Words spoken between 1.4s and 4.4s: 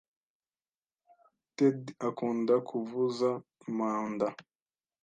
Ted akunda kuvuza impanda.